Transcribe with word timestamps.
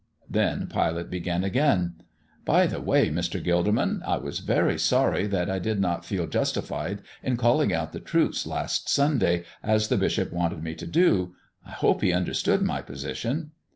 Then 0.27 0.65
Pilate 0.65 1.11
began 1.11 1.43
again: 1.43 2.01
"By 2.43 2.65
the 2.65 2.81
way, 2.81 3.11
Mr. 3.11 3.39
Gilderman, 3.39 4.01
I 4.03 4.17
was 4.17 4.39
very 4.39 4.79
sorry 4.79 5.27
that 5.27 5.47
I 5.47 5.59
did 5.59 5.79
not 5.79 6.05
feel 6.05 6.25
justified 6.25 7.03
in 7.21 7.37
calling 7.37 7.71
out 7.71 7.93
the 7.93 7.99
troops 7.99 8.47
last 8.47 8.89
Sunday, 8.89 9.43
as 9.61 9.89
the 9.89 9.97
bishop 9.97 10.33
wanted 10.33 10.63
me 10.63 10.73
to 10.73 10.87
do. 10.87 11.35
I 11.63 11.69
hope 11.69 12.01
he 12.01 12.13
understood 12.13 12.63
my 12.63 12.81
position." 12.81 13.51